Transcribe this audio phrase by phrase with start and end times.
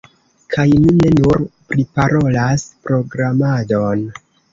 [0.53, 1.43] Kaj mi ne nur
[1.73, 4.03] priparolas programadon